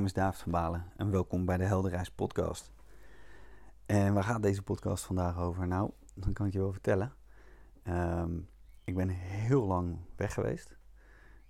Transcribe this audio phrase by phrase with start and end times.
[0.00, 2.72] naam is David van Balen en welkom bij de Helderreis podcast.
[3.86, 5.66] En waar gaat deze podcast vandaag over?
[5.66, 7.12] Nou, dan kan ik je wel vertellen.
[7.82, 8.38] Ehm,
[8.84, 10.76] ik ben heel lang weg geweest.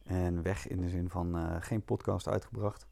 [0.02, 2.86] En weg in de zin van eh, geen podcast uitgebracht.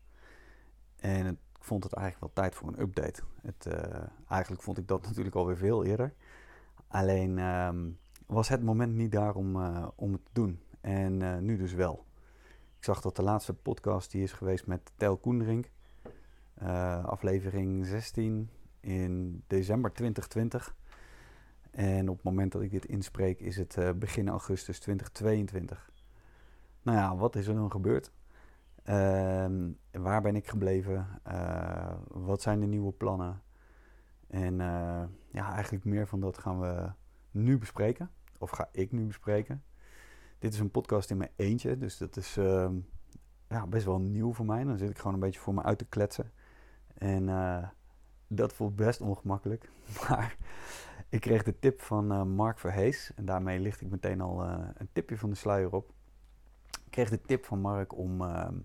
[0.96, 3.22] En ik vond het eigenlijk wel tijd voor een update.
[3.42, 6.14] Het, eh, eigenlijk vond ik dat natuurlijk alweer veel eerder.
[6.88, 7.90] Alleen ehm,
[8.26, 10.62] was het moment niet daar om, eh, om het te doen.
[10.80, 12.06] En nu dus wel.
[12.78, 15.70] Ik zag dat de laatste podcast die is geweest met Tel Koenderink.
[16.62, 18.50] Uh, aflevering 16
[18.80, 20.76] in december 2020.
[21.70, 25.90] En op het moment dat ik dit inspreek is het uh, begin augustus 2022.
[26.82, 28.12] Nou ja, wat is er dan gebeurd?
[28.84, 29.46] Uh,
[29.90, 31.06] waar ben ik gebleven?
[31.28, 33.42] Uh, wat zijn de nieuwe plannen?
[34.26, 34.56] En
[35.30, 36.90] ja, eigenlijk meer van dat gaan we
[37.30, 38.10] nu bespreken.
[38.38, 39.62] Of ga ik nu bespreken.
[40.38, 42.68] Dit is een podcast in mijn eentje, dus dat is uh,
[43.48, 44.64] ja, best wel nieuw voor mij.
[44.64, 46.32] Dan zit ik gewoon een beetje voor me uit te kletsen.
[46.94, 47.68] En uh,
[48.26, 49.70] dat voelt best ongemakkelijk.
[50.08, 50.36] Maar
[51.08, 53.12] ik kreeg de tip van uh, Mark Verhees.
[53.14, 55.92] En daarmee licht ik meteen al eh, een tipje van de sluier op.
[56.84, 58.58] Ik kreeg de tip van Mark om ehm,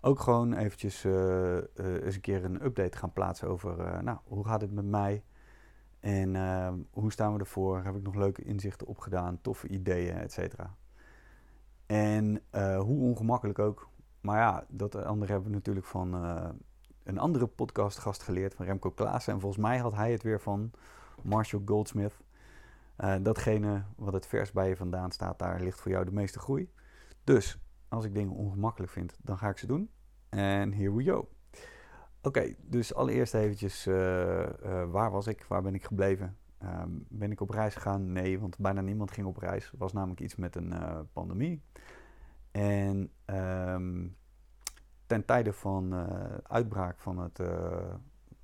[0.00, 4.02] ook gewoon eventjes eens een keer een update te gaan plaatsen over...
[4.04, 5.22] nou, hoe gaat het met mij?
[6.00, 7.84] En uh, hoe staan we ervoor?
[7.84, 10.74] Heb ik nog leuke inzichten opgedaan, toffe ideeën, et cetera.
[11.86, 13.88] En uh, hoe ongemakkelijk ook.
[14.20, 16.48] Maar ja, dat andere hebben we natuurlijk van uh,
[17.02, 19.32] een andere podcastgast geleerd, van Remco Klaassen.
[19.32, 20.70] En volgens mij had hij het weer van
[21.22, 22.14] Marshall Goldsmith.
[22.98, 26.38] Uh, datgene wat het vers bij je vandaan staat, daar ligt voor jou de meeste
[26.38, 26.70] groei.
[27.24, 29.90] Dus als ik dingen ongemakkelijk vind, dan ga ik ze doen.
[30.28, 31.28] En here we go.
[32.28, 35.44] Oké, dus allereerst eventjes, uh, uh, waar was ik?
[35.44, 36.36] Waar ben ik gebleven?
[36.62, 38.12] Um, ben ik op reis gegaan?
[38.12, 39.72] Nee, want bijna niemand ging op reis.
[39.78, 41.62] Was namelijk iets met een uh, pandemie.
[42.50, 44.16] En um,
[45.06, 45.94] ten tijde van
[46.42, 47.40] uitbraak van het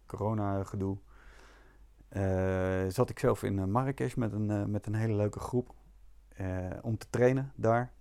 [0.06, 0.99] corona-gedoe...
[2.89, 5.75] zat ik zelf in Marrakesh met een, met een hele leuke groep
[6.83, 7.93] om te trainen daar.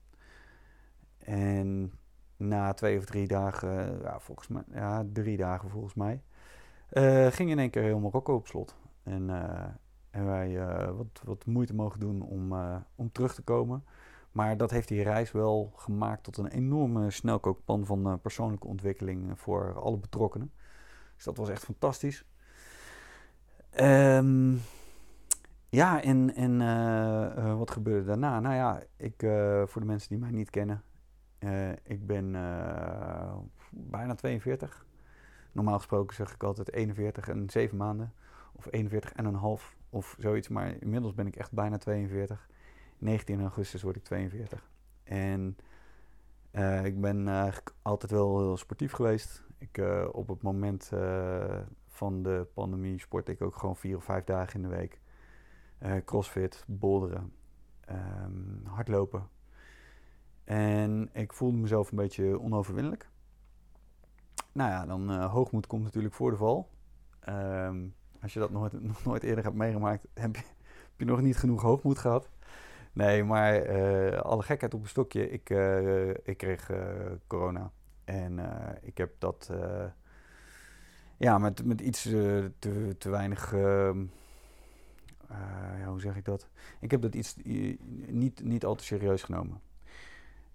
[1.17, 1.91] En
[2.38, 6.21] na twee of drie dagen, ja, volgens mij, ja, drie dagen volgens mij,
[6.91, 8.75] uh, ging in één keer heel Marokko op slot.
[9.03, 9.29] En,
[10.09, 12.53] en wij uh, wat, wat moeite mogen doen om,
[12.95, 13.85] om terug te komen.
[14.31, 19.81] Maar dat heeft die reis wel gemaakt tot een enorme snelkookpan van persoonlijke ontwikkeling voor
[19.81, 20.51] alle betrokkenen.
[21.15, 22.25] Dus dat was echt fantastisch.
[23.79, 24.61] Um,
[25.69, 26.57] ja, en, en
[27.57, 28.39] wat gebeurde daarna?
[28.39, 29.15] Nou ja, ik,
[29.65, 30.83] voor de mensen die mij niet kennen,
[31.43, 33.35] uh, ik ben uh,
[33.69, 34.85] bijna 42.
[35.51, 38.13] Normaal gesproken zeg ik altijd 41 en 7 maanden.
[38.55, 40.47] Of 41 en een half of zoiets.
[40.47, 42.49] Maar inmiddels ben ik echt bijna 42.
[42.97, 44.69] 19 augustus word ik 42.
[45.03, 45.57] En
[46.51, 49.43] uh, ik ben eigenlijk altijd wel heel sportief geweest.
[49.57, 50.91] Ik, op het moment
[51.87, 54.99] van de pandemie sport ik ook gewoon vier of vijf dagen in de week.
[56.05, 57.33] crossfit, boulderen,
[57.89, 59.29] um, hardlopen,
[60.43, 63.09] en ik voelde mezelf een beetje onoverwinnelijk.
[64.51, 66.69] Nou ja, dan uh, hoogmoed komt natuurlijk voor de val.
[67.29, 71.21] Um, als je dat nooit, nog nooit eerder hebt meegemaakt, heb je, heb je nog
[71.21, 72.29] niet genoeg hoogmoed gehad.
[72.93, 75.29] Nee, maar uh, alle gekheid op een stokje.
[75.29, 76.71] Ik, uh, ik kreeg
[77.27, 77.71] corona.
[78.03, 78.39] En
[78.81, 79.51] ik heb dat
[81.17, 82.01] ja, met, met iets
[82.59, 83.53] te, te weinig.
[83.53, 84.05] Ehm,
[85.79, 86.47] ja, hoe zeg ik dat?
[86.79, 87.35] Ik heb dat iets
[88.07, 89.61] niet, niet al te serieus genomen.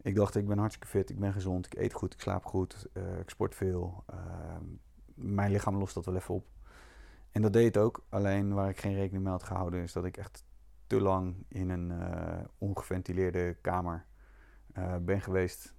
[0.03, 2.87] Ik dacht, ik ben hartstikke fit, ik ben gezond, ik eet goed, ik slaap goed,
[2.95, 4.05] uh, ik sport veel.
[4.11, 4.17] Uh,
[5.15, 6.47] mijn lichaam lost dat wel even op.
[7.31, 8.05] En dat deed het ook.
[8.09, 10.45] Alleen waar ik geen rekening mee had gehouden, is dat ik echt
[10.87, 14.07] te lang in een uh, ongeventileerde kamer
[15.01, 15.75] ben geweest.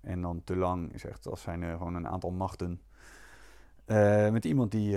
[0.00, 2.80] En dan te lang is echt als zijn er gewoon een aantal nachten.
[4.32, 4.96] met iemand die,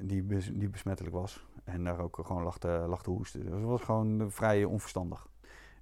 [0.00, 1.46] die, die besmettelijk was.
[1.64, 3.40] En daar ook gewoon lag te, hoesten.
[3.40, 5.28] Dus het was gewoon vrij onverstandig.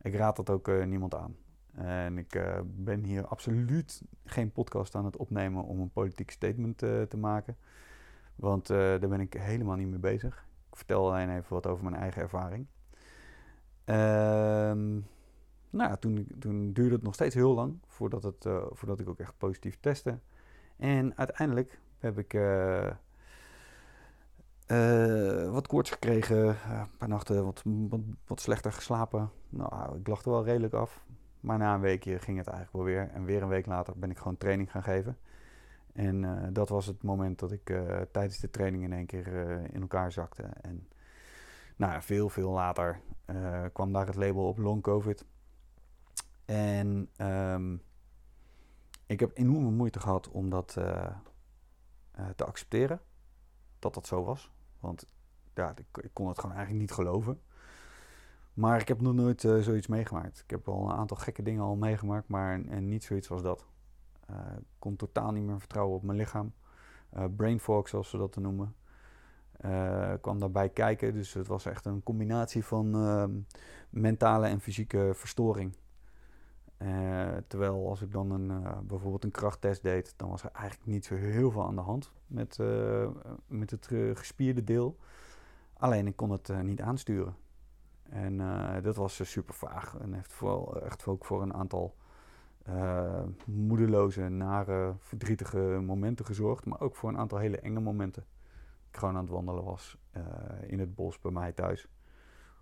[0.03, 1.37] Ik raad dat ook niemand aan.
[1.75, 6.83] En ik uh, ben hier absoluut geen podcast aan het opnemen om een politiek statement
[6.83, 7.57] uh, te maken.
[8.35, 10.47] Want uh, daar ben ik helemaal niet mee bezig.
[10.71, 12.67] Ik vertel alleen even wat over mijn eigen ervaring.
[13.85, 14.93] Ehm,
[15.71, 19.19] nou ja, toen, toen, duurde het nog steeds heel lang voordat, het, voordat ik ook
[19.19, 20.19] echt positief testte.
[20.77, 22.33] En uiteindelijk heb ik
[25.51, 29.31] wat koorts gekregen, een paar nachten wat, wat, wat slechter geslapen.
[29.49, 31.05] Nou, ik lag er wel redelijk af.
[31.43, 33.11] Maar na een weekje ging het eigenlijk wel weer.
[33.11, 35.19] En weer een week later ben ik gewoon training gaan geven.
[35.93, 39.27] En uh, dat was het moment dat ik uh, tijdens de training in één keer
[39.27, 40.43] uh, in elkaar zakte.
[40.43, 40.89] En
[41.77, 43.01] nou veel, veel later
[43.73, 45.25] kwam daar het label op long covid.
[46.45, 47.83] En um,
[49.07, 50.69] ik heb enorme moeite gehad om dat
[52.37, 53.01] te accepteren.
[53.79, 54.53] Dat dat zo was.
[54.81, 55.07] Want
[55.55, 57.41] ja, ik, ik, kon het gewoon eigenlijk niet geloven.
[58.55, 60.39] Maar ik heb nog nooit zoiets meegemaakt.
[60.39, 63.67] Ik heb al een aantal gekke dingen al meegemaakt, maar en niet zoiets als dat.
[64.59, 66.53] ik kon totaal niet meer vertrouwen op mijn lichaam.
[67.37, 68.75] brain fog, zoals ze dat noemen.
[69.67, 71.13] Uh, kwam daarbij kijken.
[71.13, 73.25] Dus het was echt een combinatie van uh,
[73.91, 75.77] mentale en fysieke verstoring.
[76.79, 80.87] Uh, terwijl als ik dan een, eh, bijvoorbeeld een krachttest deed, dan was er eigenlijk
[80.87, 82.59] niet zo heel veel aan de hand met,
[83.47, 84.97] met het gespierde deel.
[85.73, 87.37] Alleen ik kon het niet aansturen.
[88.13, 88.37] En
[88.83, 91.95] dat was super vaag en heeft vooral echt ook voor een aantal
[93.47, 96.65] moedeloze, nare, verdrietige momenten gezorgd.
[96.65, 98.25] Maar ook voor een aantal hele enge momenten
[98.91, 99.99] gewoon aan het wandelen was
[100.67, 101.89] in het bos bij mij thuis.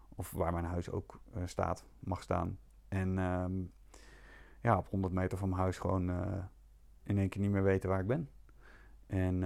[0.08, 2.58] Of waar mijn huis ook staat, mag staan.
[2.88, 3.72] En um,
[4.60, 6.10] ja, op 100 meter van mijn huis gewoon
[7.02, 8.28] in één keer niet meer weten waar ik ben.
[9.06, 9.42] En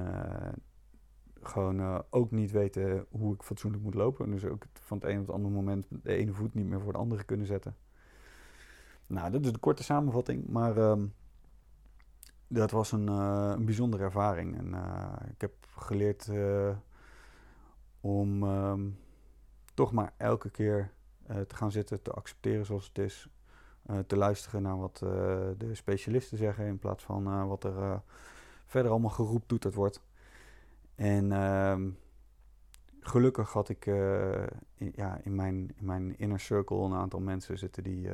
[1.48, 4.30] gewoon ook niet weten hoe ik fatsoenlijk moet lopen.
[4.30, 6.92] Dus ook van het een op het andere moment de ene voet niet meer voor
[6.92, 7.76] de andere kunnen zetten.
[9.06, 10.48] Nou, dat is de korte samenvatting.
[10.48, 11.14] Maar um,
[12.46, 14.56] dat was een, uh, een bijzondere ervaring.
[14.56, 16.30] En uh, ik heb geleerd
[18.00, 18.98] om um,
[19.74, 20.92] toch maar elke keer
[21.26, 23.28] te gaan zitten, te accepteren zoals het is.
[24.06, 24.98] te luisteren naar wat
[25.58, 28.02] de specialisten zeggen in plaats van wat er
[28.66, 30.02] verder allemaal geroeptoeterd wordt.
[30.94, 31.90] En ehm,
[33.00, 33.86] gelukkig had ik
[34.74, 38.08] in, ja, in, mijn, in mijn inner circle een aantal mensen zitten die...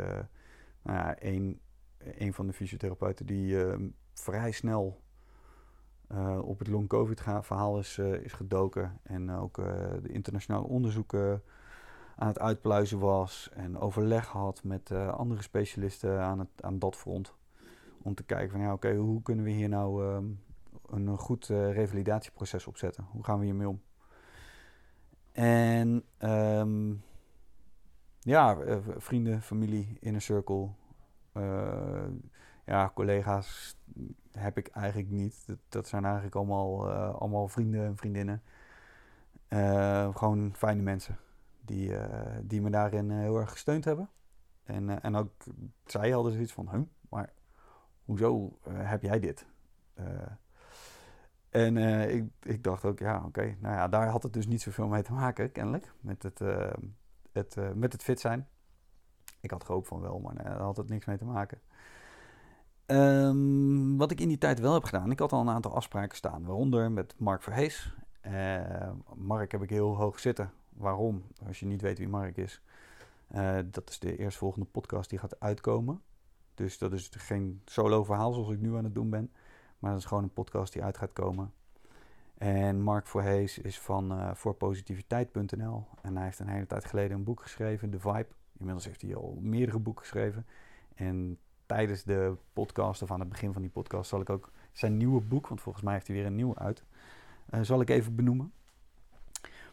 [0.83, 1.61] nou ja, één,
[1.99, 5.01] een van de fysiotherapeuten die ehm, vrij snel
[6.13, 8.99] uh, op het long-covid verhaal is, is gedoken.
[9.03, 9.57] En ook
[10.03, 11.43] de internationale onderzoeken
[12.17, 13.51] aan het uitpluizen was.
[13.53, 17.35] En overleg had met andere specialisten aan, het, aan dat front.
[18.03, 20.41] Om te kijken van ja, oké, hoe kunnen we hier nou um,
[20.91, 23.07] een goed revalidatieproces opzetten?
[23.11, 23.81] Hoe gaan we hiermee om?
[25.33, 27.03] En um,
[28.21, 28.57] ja,
[28.99, 30.69] vrienden, familie, inner circle
[32.71, 33.77] ja, collega's
[34.33, 35.47] heb ik eigenlijk niet.
[35.69, 38.43] Dat, zijn eigenlijk allemaal, uh, allemaal vrienden en vriendinnen.
[39.49, 41.19] Uh, gewoon fijne mensen
[41.65, 44.09] die, uh, die me daarin heel erg gesteund hebben.
[44.65, 45.33] En, en ook
[45.85, 47.33] zij hadden zoiets van, maar
[48.05, 49.47] hoezo heb jij dit?
[51.51, 51.77] En
[52.09, 55.03] ik, ik dacht ook, ja, oké, nou ja, daar had het dus niet zoveel mee
[55.03, 56.39] te maken, kennelijk, met het,
[57.33, 58.49] het, met het fit zijn.
[59.41, 61.61] Ik had gehoopt van wel, maar daar had het niks mee te maken.
[62.87, 66.17] Um, wat ik in die tijd wel heb gedaan, ik had al een aantal afspraken
[66.17, 67.95] staan, waaronder met Mark Verhees.
[69.15, 70.53] Mark heb ik heel hoog zitten.
[70.69, 71.23] Waarom?
[71.47, 72.63] Als je niet weet wie Mark is,
[73.71, 76.03] dat is de eerstvolgende podcast die gaat uitkomen.
[76.55, 79.33] Dus dat is geen solo verhaal zoals ik nu aan het doen ben,
[79.81, 81.53] maar dat is gewoon een podcast die uit gaat komen.
[82.39, 87.25] En Mark Verhees is van uh, voorpositiviteit.nl en hij heeft een hele tijd geleden een
[87.25, 88.27] boek geschreven, The Vibe.
[88.59, 90.47] Inmiddels heeft hij al meerdere boeken geschreven.
[90.95, 94.97] En tijdens de podcast of aan het begin van die podcast zal ik ook zijn
[94.97, 96.85] nieuwe boek, want volgens mij heeft hij weer een nieuwe uit,
[97.51, 98.53] uh, zal ik even benoemen.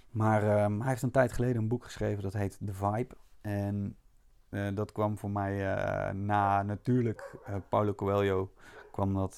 [0.10, 3.16] Maar um, hij heeft een tijd geleden een boek geschreven dat heet The Vibe.
[3.42, 3.96] En
[4.50, 5.54] uh, dat kwam voor mij
[6.14, 7.36] na natuurlijk
[7.70, 8.52] Paulo Coelho,
[8.98, 9.36] kwam dat,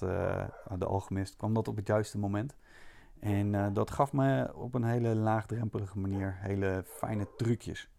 [0.78, 2.56] de Alchemist, kwam dat op het juiste moment.
[3.20, 7.90] En dat gaf me op een hele laagdrempelige manier hele fijne trucjes.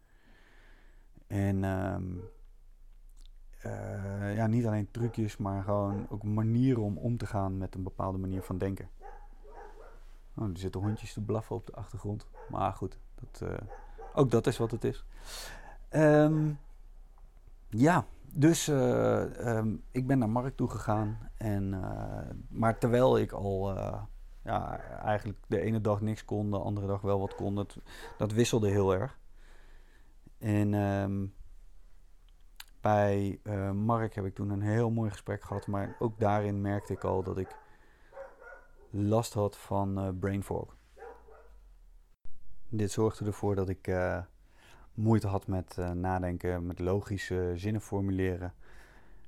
[1.27, 2.23] En um,
[3.67, 7.83] uh, ja, niet alleen trucjes, maar gewoon ook manieren om om te gaan met een
[7.83, 8.89] bepaalde manier van denken.
[10.37, 12.27] Oh, er zitten hondjes te blaffen op de achtergrond.
[12.49, 13.51] Maar goed, dat,
[14.15, 15.05] ook dat is wat het is.
[15.91, 16.59] Um,
[17.69, 21.31] ja, dus uh, um, ik ben naar Mark toe gegaan.
[21.37, 21.81] En,
[22.49, 23.79] maar terwijl ik al
[24.45, 27.77] ja, eigenlijk de ene dag niks kon, de andere dag wel wat kon, dat,
[28.19, 29.19] dat wisselde heel erg.
[30.39, 31.35] En um,
[32.81, 36.93] bij uh, Mark heb ik toen een heel mooi gesprek gehad, maar ook daarin merkte
[36.93, 37.57] ik al dat ik
[38.91, 40.77] last had van brain fog.
[42.69, 43.87] Dit zorgde ervoor dat ik
[44.95, 48.55] moeite had met nadenken, met logische zinnen formuleren,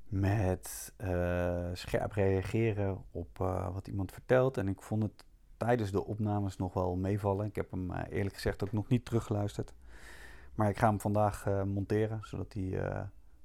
[0.08, 0.92] met
[1.72, 3.38] scherp reageren op
[3.72, 4.56] wat iemand vertelt.
[4.56, 5.24] En ik vond het
[5.56, 7.46] tijdens de opnames nog wel meevallen.
[7.46, 9.74] Ik heb hem eerlijk gezegd ook nog niet teruggeluisterd.
[10.54, 12.82] Maar ik ga hem vandaag monteren, zodat hij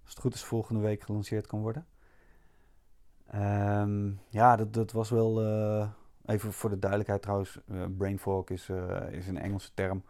[0.04, 1.86] als het goed is, volgende week gelanceerd kan worden.
[3.36, 5.44] Um, ja, dat, dat was wel.
[6.26, 7.60] Even voor de duidelijkheid trouwens:
[7.98, 8.70] brain fog is,
[9.10, 10.04] is een Engelse term.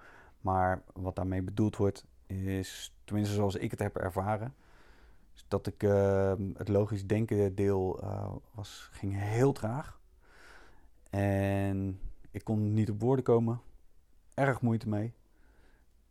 [0.48, 4.56] Maar wat daarmee bedoeld wordt, is, tenminste zoals ik het heb ervaren,
[5.48, 10.00] dat ik ehm, het logisch denken deel uh, was, ging heel traag.
[11.10, 12.00] En
[12.32, 13.62] ik kon niet op woorden komen.
[14.34, 15.14] Erg moeite mee.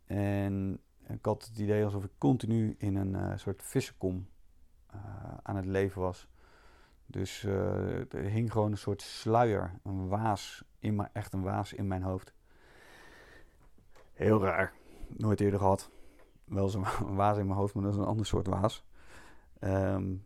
[0.05, 4.27] En ik had het idee alsof ik continu in een uh, soort vissenkom
[4.95, 5.01] uh,
[5.43, 6.27] aan het leven was.
[7.05, 11.87] Dus er hing gewoon een soort sluier, een waas, in mijn, echt een waas in
[11.87, 12.35] mijn hoofd.
[14.17, 14.73] Heel raar.
[15.07, 15.89] Nooit eerder gehad.
[16.43, 18.85] Wel zo'n waas in mijn hoofd, maar dat is een ander soort waas.
[19.59, 20.25] Um,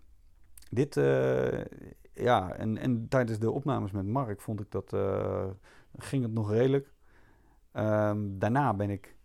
[0.70, 1.66] dit, uh,
[2.14, 5.46] ja, en, en tijdens de opnames met Mark vond ik dat, uh,
[5.98, 6.94] ging het nog redelijk.
[7.74, 9.16] Um, daarna ben ik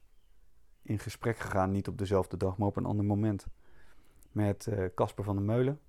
[0.83, 3.47] in gesprek gegaan, niet op dezelfde dag, maar op een ander moment.
[4.33, 5.81] Met Casper van der Meulen.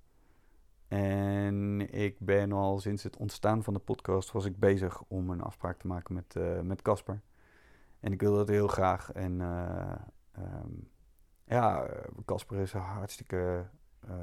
[0.88, 5.42] En ik ben al sinds het ontstaan van de podcast was ik bezig om een
[5.42, 7.20] afspraak te maken met uh, met Casper.
[8.00, 9.12] En ik wilde dat heel graag.
[9.12, 9.94] En uh,
[10.38, 10.88] um,
[11.44, 11.88] ja,
[12.24, 13.66] Casper is hartstikke
[14.08, 14.14] uh,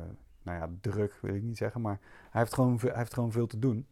[0.42, 3.48] nou ja, druk, wil ik niet zeggen, maar hij heeft gewoon, hij heeft gewoon veel
[3.48, 3.88] te doen.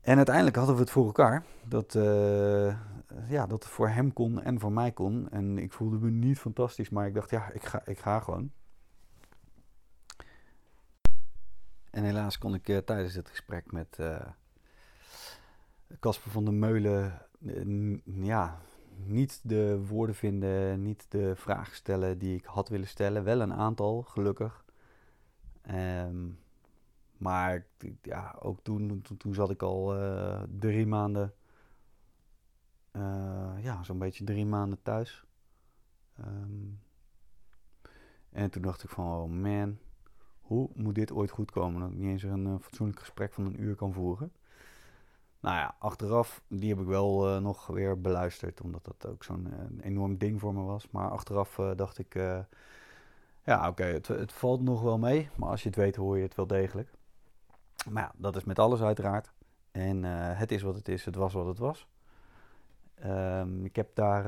[0.00, 1.92] En uiteindelijk hadden we het voor elkaar dat,
[3.28, 5.30] ja, dat het voor hem kon en voor mij kon.
[5.30, 8.50] En ik voelde me niet fantastisch, maar ik dacht, ja, ik ga, ik ga gewoon.
[11.90, 13.98] En helaas kon ik tijdens het gesprek met
[16.00, 17.25] Casper van der Meulen
[18.04, 18.60] ja,
[18.96, 23.24] niet de woorden vinden, niet de vraag stellen die ik had willen stellen.
[23.24, 24.64] Wel een aantal, gelukkig.
[25.70, 26.38] Um,
[27.16, 27.66] maar
[28.02, 29.94] ja, ook toen, toen, toen zat ik al
[30.58, 31.34] drie maanden,
[33.60, 35.24] ja, zo'n beetje drie maanden thuis.
[36.20, 36.80] Um,
[38.30, 39.78] en toen dacht ik van, oh man,
[40.40, 41.80] hoe moet dit ooit goed komen?
[41.80, 44.32] Dat ik niet eens een uh, fatsoenlijk gesprek van een uur kan voeren.
[45.46, 49.46] Nou ja, achteraf, die heb ik wel uh, nog weer beluisterd, omdat dat ook zo'n
[49.46, 50.90] uh, enorm ding voor me was.
[50.90, 52.14] Maar achteraf dacht ik,
[53.44, 56.22] ja oké, het, het, valt nog wel mee, maar als je het weet hoor je
[56.22, 56.90] het wel degelijk.
[57.90, 59.32] Maar ja, dat is met alles uiteraard.
[59.70, 60.02] En
[60.36, 61.86] het is wat het is, het was wat het was.
[63.04, 64.24] Um, ik heb daar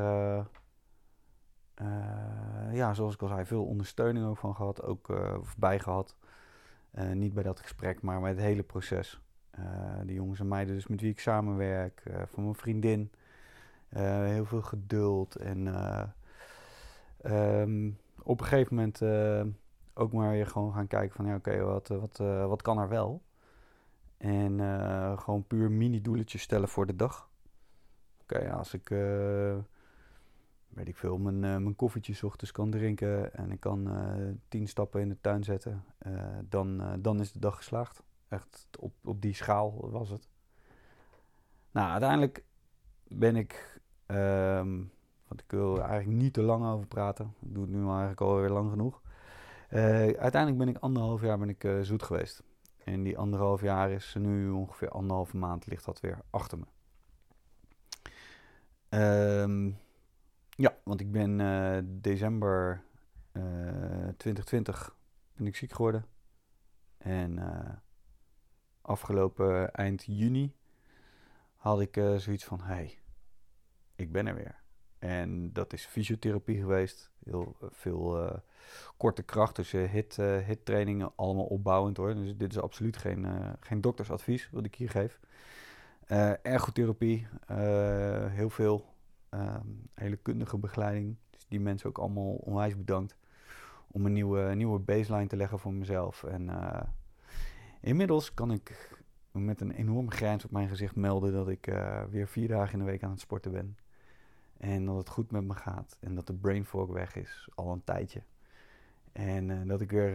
[2.72, 5.12] ja, zoals ik al zei, veel ondersteuning ook van gehad, ook
[5.56, 6.16] bij gehad.
[7.12, 9.20] Niet bij dat gesprek, maar met het hele proces.
[10.06, 13.10] De jongens en meiden dus met wie ik samenwerk, van mijn vriendin.
[13.88, 15.66] heel veel geduld en
[17.32, 19.02] um, op een gegeven moment
[19.94, 22.16] ook maar weer gewoon gaan kijken van ja oké, wat, wat,
[22.48, 23.22] wat kan er wel?
[24.16, 24.60] En
[25.18, 27.28] gewoon puur mini-doeletjes stellen voor de dag.
[28.22, 28.88] Oké, als ik
[30.68, 33.88] weet ik veel, mijn, uh, mijn koffietje ochtends kan drinken en ik kan
[34.48, 35.84] tien stappen in de tuin zetten,
[36.48, 38.02] dan, dan is de dag geslaagd.
[38.28, 40.28] Echt op, op die schaal was het.
[41.70, 42.44] Nou, uiteindelijk
[43.08, 44.92] ben ik, um,
[45.28, 48.50] want ik wil eigenlijk niet te lang over praten, ik doe het nu eigenlijk alweer
[48.50, 49.02] lang genoeg.
[49.68, 52.42] uiteindelijk ben ik anderhalf jaar ben ik, zoet geweest.
[52.84, 56.64] En die anderhalf jaar is nu ongeveer anderhalve maand ligt dat weer achter me.
[58.90, 59.78] Um,
[60.48, 62.82] ja, want ik ben uh, december
[63.32, 63.42] uh,
[64.16, 64.96] 2020
[65.36, 66.04] ben ik ziek geworden.
[66.98, 67.38] En
[68.88, 70.54] afgelopen eind juni
[71.56, 72.98] had ik uh, zoiets van, hey,
[73.96, 74.60] ik ben er weer.
[74.98, 77.10] En dat is fysiotherapie geweest.
[77.24, 78.40] Heel veel
[78.96, 82.14] korte kracht, dus hit, hit trainingen, allemaal opbouwend hoor.
[82.14, 83.26] Dus dit is absoluut geen,
[83.60, 85.20] geen doktersadvies wat ik hier geef.
[86.42, 87.26] ergotherapie,
[88.30, 88.96] heel veel
[89.30, 91.16] Um, hele kundige begeleiding.
[91.30, 93.16] Dus die mensen ook allemaal onwijs bedankt.
[93.90, 96.24] Om een nieuwe, nieuwe baseline te leggen voor mezelf.
[96.24, 96.80] En uh,
[97.80, 98.96] inmiddels kan ik
[99.32, 102.78] met een enorme grijns op mijn gezicht melden dat ik uh, weer vier dagen in
[102.78, 103.76] de week aan het sporten ben.
[104.56, 105.96] En dat het goed met me gaat.
[106.00, 108.22] En dat de brain fog weg is, al een tijdje.
[109.12, 110.14] En uh, dat ik weer,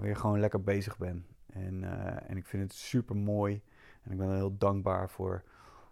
[0.00, 1.26] weer gewoon lekker bezig ben.
[1.46, 1.84] En,
[2.28, 3.62] en ik vind het super mooi.
[4.02, 5.42] En ik ben er heel dankbaar voor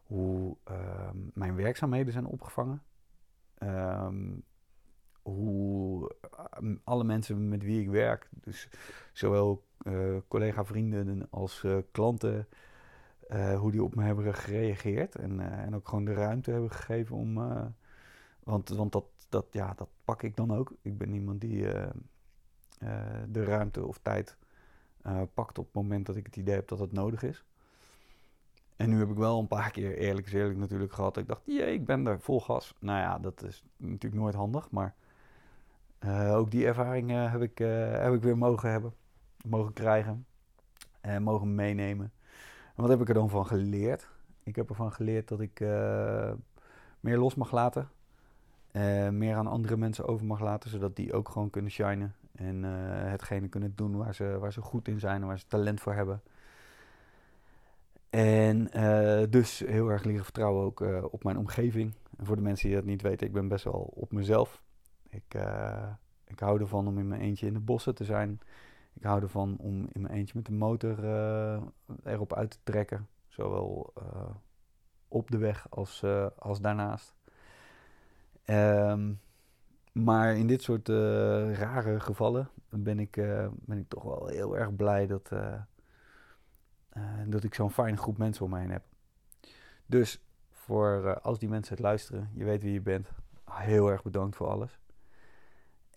[0.07, 2.83] hoe uh, mijn werkzaamheden zijn opgevangen.
[3.59, 4.43] Um,
[5.29, 6.11] hoe
[6.61, 8.69] uh, alle mensen met wie ik werk, dus
[9.13, 12.49] zowel uh, collega-vrienden als uh, klanten,
[13.59, 15.15] hoe die op me hebben gereageerd.
[15.15, 17.35] En, en ook gewoon de ruimte hebben gegeven om.
[18.43, 20.73] want want dat, dat, ja, dat pak ik dan ook.
[20.83, 21.67] Ik ben iemand die
[23.29, 24.37] de ruimte of tijd
[25.35, 27.45] pakt op het moment dat ik het idee heb dat het nodig is.
[28.79, 31.17] En nu heb ik wel een paar keer eerlijk is eerlijk natuurlijk gehad.
[31.17, 32.75] ik dacht, jee, ik ben er vol gas.
[32.81, 34.71] Nou ja, dat is natuurlijk nooit handig.
[34.71, 34.95] Maar
[36.05, 38.93] uh, ook die ervaring uh, heb, ik, uh, heb ik weer mogen hebben.
[39.45, 40.27] Mogen krijgen.
[41.01, 42.13] En mogen meenemen.
[42.77, 44.09] En wat heb ik er dan van geleerd?
[44.43, 45.61] Ik heb ervan geleerd dat ik
[47.01, 47.89] meer los mag laten.
[49.11, 50.71] meer aan andere mensen over mag laten.
[50.71, 52.15] Zodat die ook gewoon kunnen shinen.
[52.35, 52.63] En
[53.11, 55.95] hetgene kunnen doen waar ze, waar ze goed in zijn en waar ze talent voor
[55.95, 56.23] hebben.
[58.11, 58.71] En
[59.31, 61.95] dus heel erg leren vertrouwen ook op mijn omgeving.
[62.19, 64.63] Voor de mensen die dat niet weten, ik ben best wel op mezelf.
[65.09, 65.35] Ik,
[66.25, 68.41] ik hou ervan om in mijn eentje in de bossen te zijn.
[68.93, 71.63] Ik hou ervan om in mijn eentje met de motor uh,
[72.05, 73.09] erop uit te trekken.
[73.27, 74.31] Zowel uh,
[75.09, 77.15] op de weg als, uh, als daarnaast.
[78.45, 79.21] Um,
[79.93, 80.89] maar in dit soort
[81.59, 83.11] rare gevallen ben ik,
[83.51, 85.33] ben ik toch wel heel erg blij dat,
[87.27, 88.85] dat ik zo'n fijne groep mensen om mij heen heb.
[89.87, 93.09] Dus voor als die mensen het luisteren, je weet wie je bent.
[93.45, 94.79] Heel erg bedankt voor alles.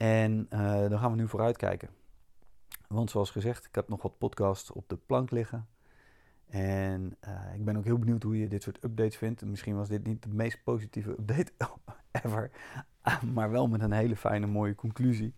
[0.02, 0.48] En
[0.90, 1.90] dan gaan we nu vooruitkijken.
[2.88, 5.68] Want zoals gezegd, ik heb nog wat podcasts op de plank liggen.
[6.48, 9.46] En uh, ik ben ook heel benieuwd hoe je dit soort updates vindt.
[9.46, 11.52] Misschien was dit niet de meest positieve update
[12.24, 12.52] ever.
[13.34, 15.34] maar wel met een hele fijne, mooie conclusie.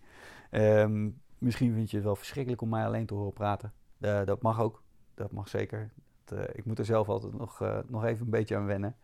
[0.50, 3.72] Um, misschien vind je het wel verschrikkelijk om mij alleen te horen praten.
[3.98, 4.82] Uh, dat mag ook.
[5.14, 5.90] Dat mag zeker.
[6.24, 8.96] Dat, ik moet er zelf altijd nog, nog even een beetje aan wennen.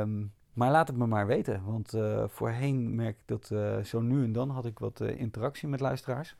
[0.00, 1.64] Um, maar laat het me maar weten.
[1.64, 1.94] Want
[2.32, 3.46] voorheen merk ik dat
[3.86, 6.36] zo nu en dan had ik wat interactie met luisteraars.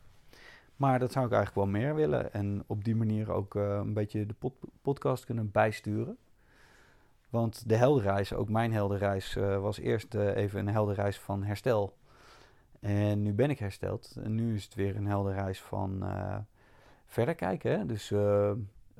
[0.75, 2.33] Maar dat zou ik eigenlijk wel meer willen.
[2.33, 6.17] En op die manier ook een beetje de pod podcast kunnen bijsturen.
[7.29, 11.97] Want de helderreis, ook mijn helderreis, was eerst even een helderreis van herstel.
[12.79, 14.17] En nu ben ik hersteld.
[14.23, 16.03] En nu is het weer een helderreis van
[17.05, 17.87] verder kijken.
[17.87, 18.13] Dus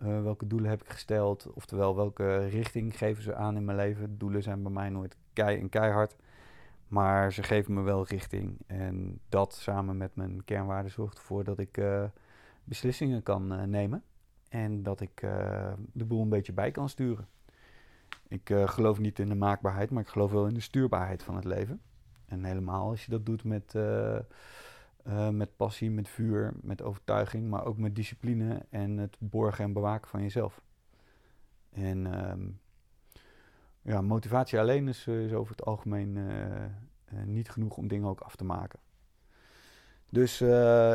[0.02, 1.54] welke doelen heb ik gesteld?
[1.54, 4.18] Oftewel, welke richting geven ze aan in mijn leven?
[4.18, 6.16] Doelen zijn bij mij nooit kei en keihard.
[6.88, 8.58] Maar ze geven me wel richting.
[8.68, 12.04] En dat samen met mijn kernwaarden zorgt ervoor dat ik uh,
[12.64, 14.04] beslissingen kan uh, nemen.
[14.50, 15.20] En dat ik
[15.94, 17.28] de boel een beetje bij kan sturen.
[18.28, 21.46] Ik geloof niet in de maakbaarheid, maar ik geloof wel in de stuurbaarheid van het
[21.46, 21.82] leven.
[22.26, 23.76] En helemaal als je dat doet met,
[25.32, 30.10] met passie, met vuur, met overtuiging, maar ook met discipline en het borgen en bewaken
[30.10, 30.62] van jezelf.
[31.70, 32.60] En um,
[33.82, 36.72] ja, motivatie alleen is, eh, over het algemeen eh, eh,
[37.26, 38.80] niet genoeg om dingen ook af te maken.
[40.10, 40.42] Dus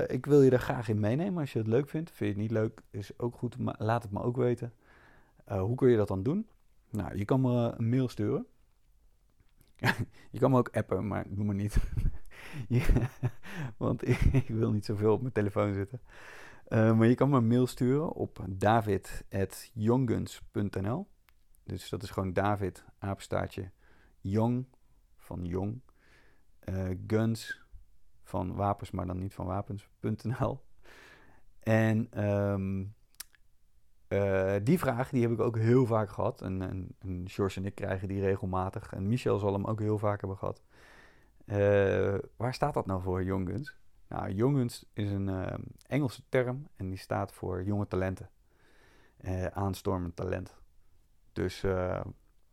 [0.07, 2.11] ik wil je er graag in meenemen als je het leuk vindt.
[2.11, 3.59] Vind je het niet leuk, is ook goed.
[3.59, 4.73] Maar laat het me ook weten.
[5.45, 6.47] hoe kun je dat dan doen?
[6.91, 8.47] Nou, je kan me een mail sturen.
[10.31, 11.77] je kan me ook appen, maar doe maar niet.
[13.77, 16.01] want ik, wil niet zoveel op mijn telefoon zitten.
[16.69, 21.07] maar je kan me een mail sturen op david.youngguns.nl
[21.67, 23.71] dus dat is gewoon David, apenstaartje,
[24.21, 24.67] Jong
[25.17, 25.81] van Jong,
[26.65, 27.65] uh, Guns
[28.23, 30.65] van wapens, maar dan niet van wapens.nl.
[31.61, 32.95] En um,
[34.09, 36.43] uh, die vraag die heb ik ook heel vaak gehad.
[36.43, 38.93] En, en, en, George en ik krijgen die regelmatig.
[38.93, 40.63] En Michel zal hem ook heel vaak hebben gehad.
[41.47, 43.77] Uh, waar staat dat nou voor, Young Guns?
[44.09, 45.55] Nou, Young Guns is een uh,
[45.87, 48.31] Engelse term en die staat voor jonge talenten.
[49.53, 50.55] aanstormend talent.
[51.33, 51.61] Dus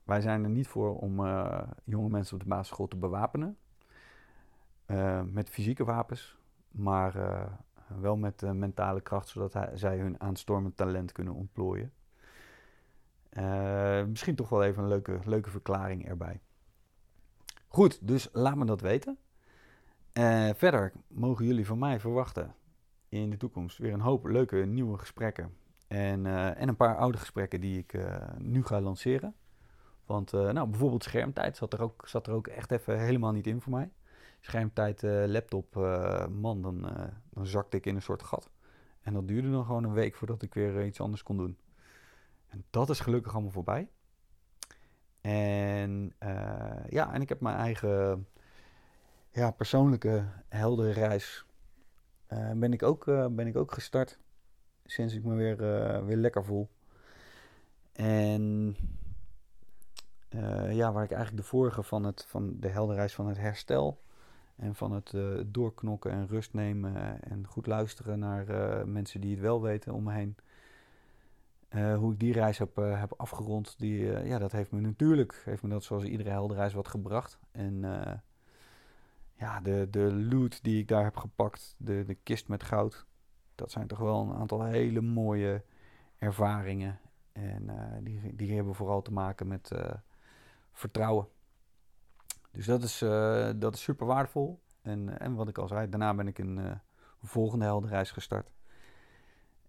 [0.03, 1.15] wij zijn er niet voor om
[1.83, 3.57] jonge mensen op de basisschool te bewapenen.
[5.25, 6.37] Met fysieke wapens,
[6.71, 7.13] maar
[7.99, 11.93] wel met mentale kracht, zodat zij hun aanstormend talent kunnen ontplooien.
[14.07, 16.41] misschien toch wel even een leuke, leuke verklaring erbij.
[17.75, 19.17] Goed, dus laat me dat weten.
[20.55, 22.55] verder mogen jullie van mij verwachten
[23.09, 25.57] in de toekomst weer een hoop leuke nieuwe gesprekken
[25.87, 29.35] en, uh, en een paar oude gesprekken die ik uh, nu ga lanceren.
[30.05, 33.61] Want nou, bijvoorbeeld schermtijd zat er, ook, zat er ook echt even helemaal niet in
[33.61, 33.91] voor mij.
[34.39, 35.75] Schermtijd, laptop,
[36.29, 36.81] man, dan,
[37.29, 38.49] dan zakte ik in een soort gat.
[39.01, 41.57] En dat duurde dan gewoon een week voordat ik weer iets anders kon doen.
[42.47, 43.89] En dat is gelukkig allemaal voorbij.
[45.21, 45.72] En
[46.93, 48.27] ja, en ik heb mijn eigen
[49.29, 51.45] ja, persoonlijke heldere reis.
[52.55, 54.19] ben, ik ook, ben ik ook gestart
[54.85, 56.69] sinds ik me weer, uh, weer lekker voel.
[57.93, 58.75] En
[60.69, 64.01] ja, waar ik eigenlijk de vorige van, het, van de helderreis van het herstel
[64.55, 65.13] en van het
[65.45, 68.47] doorknokken en rust nemen en goed luisteren naar
[68.87, 70.35] mensen die het wel weten om me heen.
[71.73, 75.69] Hoe ik die reis heb, heb afgerond, die, ja, dat heeft me natuurlijk, heeft me
[75.69, 77.39] dat zoals iedere helderreis wat gebracht.
[77.51, 77.81] En
[79.33, 83.05] ja, de, de loot die ik daar heb gepakt, de, de kist met goud,
[83.55, 85.63] dat zijn toch wel een aantal hele mooie
[86.17, 86.99] ervaringen.
[87.31, 87.69] En
[88.03, 89.71] die, die hebben vooral te maken met
[90.71, 91.27] vertrouwen.
[92.51, 92.97] Dus dat is,
[93.59, 94.61] dat is super waardevol.
[94.81, 96.79] En, en wat ik al zei, daarna ben ik een
[97.21, 98.51] volgende heldenreis gestart.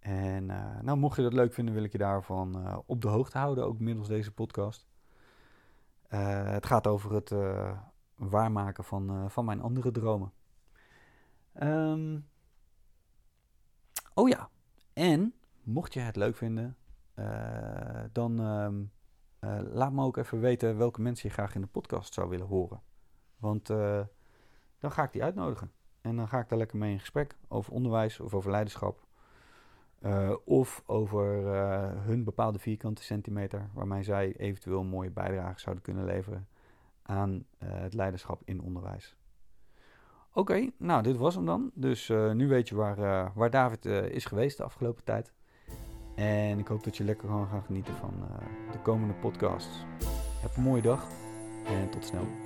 [0.05, 0.45] En
[0.81, 3.79] nou, mocht je dat leuk vinden, wil ik je daarvan op de hoogte houden, ook
[3.79, 4.87] middels deze podcast.
[6.07, 7.33] het gaat over het
[8.15, 10.31] waarmaken van, van mijn andere dromen.
[11.53, 12.19] Ehm,
[14.13, 14.49] oh ja,
[14.93, 16.77] en mocht je het leuk vinden,
[18.11, 22.29] dan uh, laat me ook even weten welke mensen je graag in de podcast zou
[22.29, 22.81] willen horen.
[23.37, 23.67] Want
[24.79, 25.71] dan ga ik die uitnodigen.
[26.01, 29.04] En dan ga ik daar lekker mee in gesprek over onderwijs of over leiderschap.
[30.45, 31.25] Of over
[32.05, 36.47] hun bepaalde vierkante centimeter waarmee zij eventueel een mooie bijdrage zouden kunnen leveren
[37.01, 39.15] aan het leiderschap in onderwijs.
[40.33, 41.71] Oké, nou dit was hem dan.
[41.73, 45.33] Dus nu weet je waar, waar David is geweest de afgelopen tijd.
[46.15, 48.13] En ik hoop dat je lekker gewoon gaat genieten van
[48.71, 49.85] de komende podcasts.
[50.41, 51.07] Heb een mooie dag
[51.65, 52.44] en tot snel.